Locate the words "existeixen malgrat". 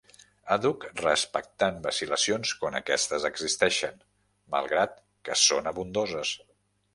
3.31-4.97